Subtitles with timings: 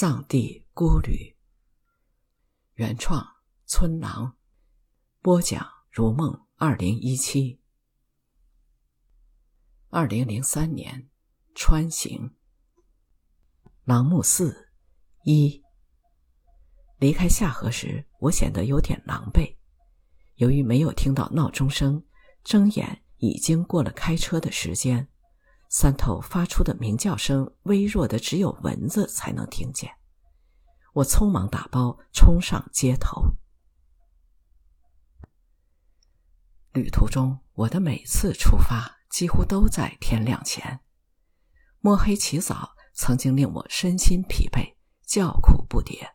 [0.00, 1.34] 藏地孤旅，
[2.74, 3.26] 原创
[3.66, 4.36] 村郎，
[5.20, 6.46] 播讲如梦。
[6.54, 7.60] 二零一七，
[9.88, 11.08] 二零零三年，
[11.52, 12.36] 川行，
[13.82, 14.70] 朗木寺
[15.24, 15.64] 一。
[16.98, 19.56] 离开下河时，我显得有点狼狈。
[20.36, 22.06] 由于没有听到闹钟声，
[22.44, 25.08] 睁眼已经过了开车的时间。
[25.70, 29.92] 三头发出的鸣叫声微弱的，只有蚊子才能听见。
[30.94, 33.34] 我匆忙打包，冲上街头。
[36.72, 40.80] 旅途中，我的每次出发几乎都在天亮前。
[41.80, 46.12] 摸黑起早曾经令我身心疲惫，叫苦不迭。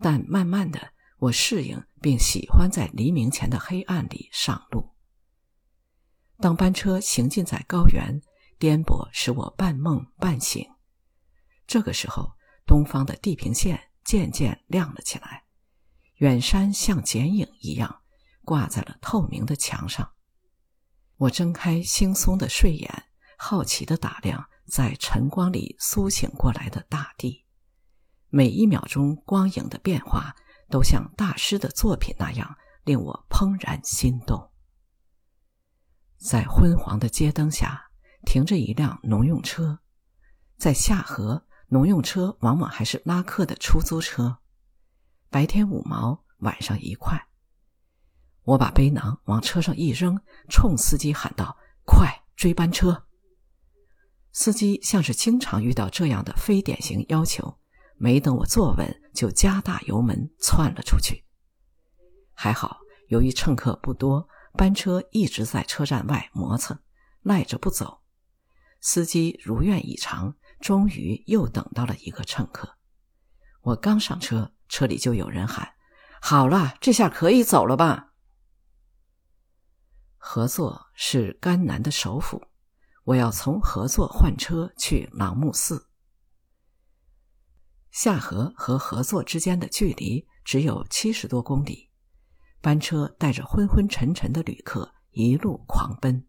[0.00, 4.90] 但慢慢的，我适应并喜欢在黎明前的黑暗里上路。
[6.38, 8.20] 当班车行进在高原。
[8.64, 10.66] 颠簸使我半梦半醒。
[11.66, 12.32] 这个时候，
[12.64, 15.44] 东方的地平线渐渐亮了起来，
[16.14, 18.00] 远山像剪影一样
[18.42, 20.12] 挂在了透明的墙上。
[21.18, 23.04] 我睁开惺忪的睡眼，
[23.36, 27.44] 好奇地打量在晨光里苏醒过来的大地。
[28.30, 30.34] 每一秒钟光影的变化，
[30.70, 34.50] 都像大师的作品那样令我怦然心动。
[36.16, 37.83] 在昏黄的街灯下。
[38.24, 39.78] 停着一辆农用车，
[40.56, 44.38] 在下河，农用车往往还是拉客的出租车。
[45.30, 47.28] 白天五毛，晚上一块。
[48.42, 53.06] 我把背囊往车上一扔，冲司机喊道：“快追班车！”
[54.32, 57.58] 司机像是经常遇到这样的非典型要求，
[57.96, 61.24] 没等我坐稳，就加大油门窜了出去。
[62.34, 66.78] 还好，由于乘客不多，班车一直在车站外磨蹭，
[67.22, 68.02] 赖着不走。
[68.86, 72.76] 司机如愿以偿，终于又等到了一个乘客。
[73.62, 75.72] 我刚上车，车里就有人喊
[76.20, 78.12] ：“好了，这下可以走了吧？”
[80.18, 82.46] 合作是甘南的首府，
[83.04, 85.88] 我要从合作换车去朗木寺。
[87.90, 91.88] 下河和合作之间的距离只有七十多公里，
[92.60, 96.28] 班车带着昏昏沉沉的旅客一路狂奔。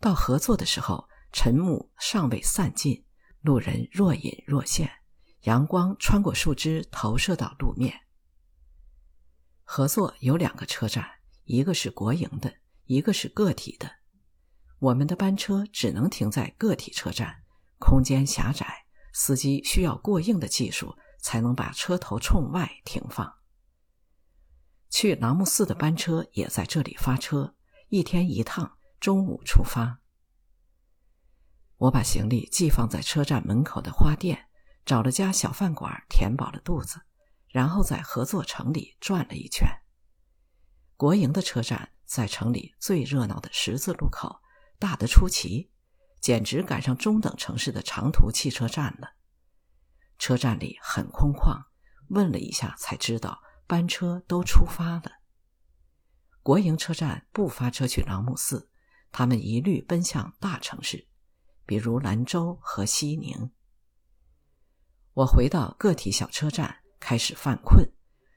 [0.00, 1.06] 到合作的时候。
[1.34, 3.04] 晨暮尚未散尽，
[3.40, 4.88] 路人若隐若现，
[5.40, 8.02] 阳光穿过树枝投射到路面。
[9.64, 11.04] 合作有两个车站，
[11.42, 13.90] 一个是国营的，一个是个体的。
[14.78, 17.42] 我们的班车只能停在个体车站，
[17.80, 23.40] 空间狭窄，司机需要过硬的技术才能把车头冲外停放。
[24.88, 27.56] 去朗木寺的班车也在这里发车，
[27.88, 29.98] 一天一趟，中午出发。
[31.76, 34.48] 我把行李寄放在车站门口的花店，
[34.84, 37.00] 找了家小饭馆填饱了肚子，
[37.48, 39.68] 然后在合作城里转了一圈。
[40.96, 44.40] 国营的车站在城里最热闹的十字路口，
[44.78, 45.70] 大得出奇，
[46.20, 49.14] 简直赶上中等城市的长途汽车站了。
[50.16, 51.64] 车站里很空旷，
[52.10, 55.10] 问了一下才知道班车都出发了。
[56.42, 58.70] 国营车站不发车去朗木寺，
[59.10, 61.08] 他们一律奔向大城市。
[61.66, 63.50] 比如兰州和西宁。
[65.14, 67.92] 我回到个体小车站，开始犯困，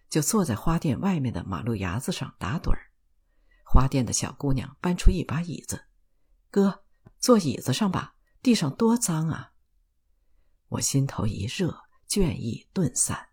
[0.09, 2.91] 就坐在花店外面的马路牙子上打盹儿。
[3.63, 5.87] 花店的小姑娘搬出一把椅子，
[6.49, 6.83] 哥，
[7.19, 9.53] 坐椅子上吧，地上多脏啊！
[10.69, 13.29] 我心头一热，倦意顿散。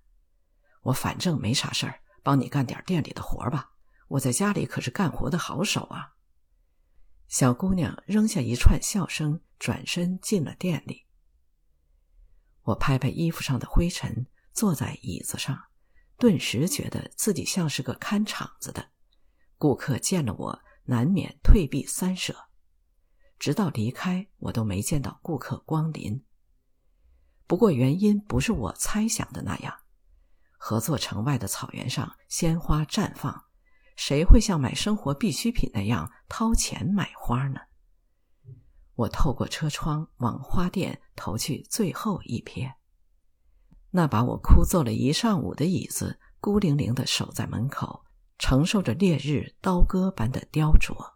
[0.82, 3.72] 我反正没啥事儿，帮你干点店里的活吧。
[4.08, 6.14] 我在家里可是干活的好手啊！
[7.28, 9.40] 小姑娘扔下一串笑声。
[9.64, 11.06] 转身进了店里，
[12.64, 15.58] 我拍拍衣服上的灰尘，坐在椅子上，
[16.18, 18.90] 顿时觉得自己像是个看场子的。
[19.56, 22.50] 顾客见了我，难免退避三舍。
[23.38, 26.22] 直到离开，我都没见到顾客光临。
[27.46, 29.74] 不过原因不是我猜想的那样。
[30.58, 33.46] 合作城外的草原上，鲜花绽放，
[33.96, 37.60] 谁会像买生活必需品那样掏钱买花呢？
[38.96, 42.74] 我透过车窗往花店投去最后一瞥，
[43.90, 48.04] 那把我枯坐了一上午的椅子，孤零零的守在门口，
[48.38, 51.14] 承受着烈日刀割般的雕琢。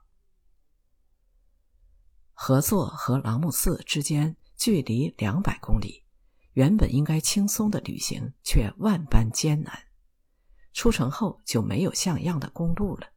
[2.33, 6.05] 合作和朗木寺之间距离两百公里，
[6.55, 9.77] 原本应该轻松的旅行，却万般艰难。
[10.73, 13.09] 出城后就没有像样的公路了，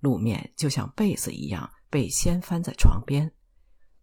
[0.00, 3.32] 路面就像被子一样被掀翻在床边。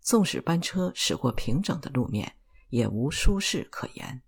[0.07, 2.38] 纵使班车驶过平整的路面，
[2.69, 4.21] 也无舒适可言。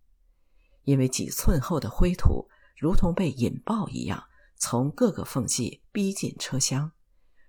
[0.84, 4.22] 因为几寸厚的灰土如同被引爆一样，
[4.58, 6.92] 从各个缝隙逼近车厢，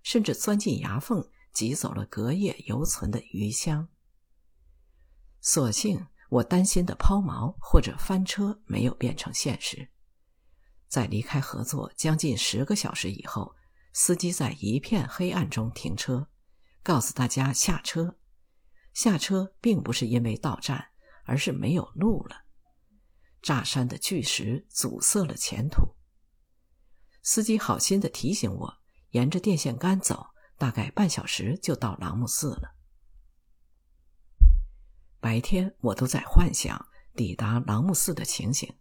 [0.05, 3.89] 甚至钻进牙缝，挤走了隔夜犹存的余香。
[5.41, 9.89] 所幸我担心的抛锚或者翻车没有变成现实。
[10.87, 13.57] 在离开合作将近十个小时以后，
[13.93, 16.29] 司机在一片黑暗中停车，
[16.85, 18.19] 告诉大家下车。
[18.93, 20.89] 下车并不是因为到站，
[21.25, 22.45] 而是没有路了。
[23.43, 25.95] 炸山的巨石阻塞了前途。
[27.23, 28.79] 司机好心的提醒我，
[29.11, 30.27] 沿着电线杆走，
[30.57, 32.75] 大概半小时就到朗木寺了。
[35.21, 38.75] 白天我都在幻想抵达朗木寺的情形。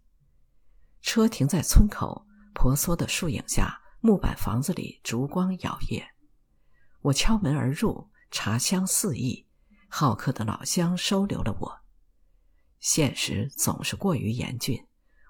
[1.02, 6.02] 车停在村口婆娑的树影下，木板房子里烛光摇曳。
[7.02, 9.46] 我敲门而入，茶香四溢，
[9.90, 11.80] 好客的老乡收留了我。
[12.78, 14.86] 现实总是过于严峻，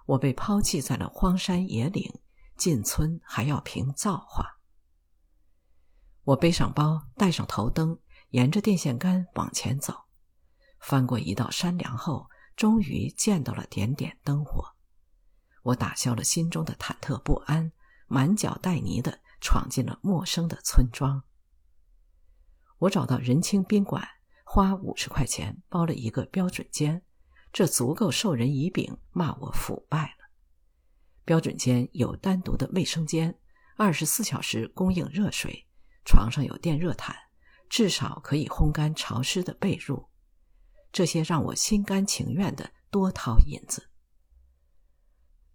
[0.06, 2.20] 我被抛弃在了荒山野岭，
[2.56, 4.60] 进村还要凭造化。
[6.22, 7.98] 我背上包，带上头灯，
[8.28, 10.04] 沿着电线杆往前走，
[10.78, 14.76] 翻过一道山梁后，终于见到了点点灯火。
[15.62, 17.72] 我打消了心中的忐忑不安，
[18.06, 21.24] 满脚带泥的闯进了陌生的村庄。
[22.78, 24.06] 我找到仁清宾馆，
[24.52, 27.00] 花五十块钱包了一个标准间。
[27.52, 30.30] 这足够授人以柄，骂我腐败了。
[31.24, 33.38] 标准间有单独的卫生间，
[33.76, 35.68] 二十四小时供应热水，
[36.04, 37.14] 床上有电热毯，
[37.68, 40.08] 至少可以烘干潮湿的被褥。
[40.90, 43.88] 这些让我心甘情愿的多掏银子。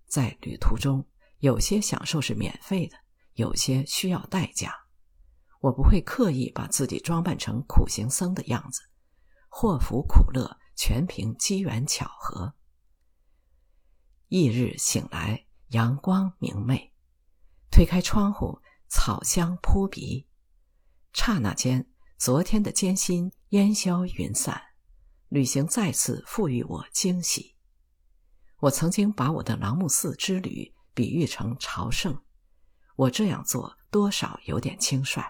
[0.08, 1.06] 在旅途中，
[1.40, 2.96] 有些享受是免费的，
[3.34, 4.85] 有些需要代价。
[5.66, 8.82] 我不会刻意把自己装扮成苦行僧的样子，
[9.50, 10.58] 祸福苦乐。
[10.78, 12.54] 全凭机缘巧合。
[14.28, 16.92] 翌日醒来，阳光明媚，
[17.72, 18.60] 推开窗户，
[18.90, 20.28] 草香扑鼻。
[21.14, 24.62] 刹那间，昨天的艰辛烟消云散，
[25.30, 27.56] 旅行再次赋予我惊喜。
[28.60, 32.22] 我曾经把我的朗木寺之旅比喻成朝圣，
[32.98, 35.24] 我这样做多少有点轻率，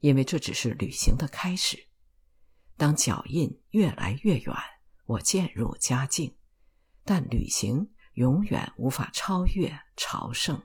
[0.00, 1.88] 因为这只是旅行的开始。
[2.76, 4.54] 当脚印越来越远，
[5.06, 6.36] 我渐入佳境，
[7.04, 10.62] 但旅行永远无法超越朝圣。